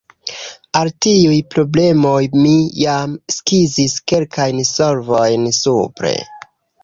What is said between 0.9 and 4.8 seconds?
tiuj problemoj mi jam skizis kelkajn